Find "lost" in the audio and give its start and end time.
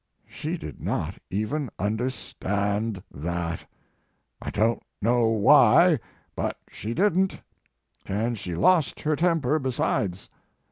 8.55-9.01